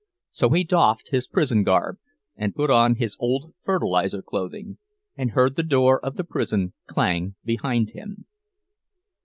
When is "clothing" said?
4.23-4.79